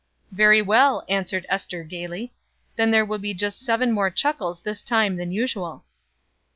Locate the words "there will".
2.89-3.19